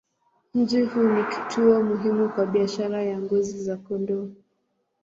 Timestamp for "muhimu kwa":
1.83-2.45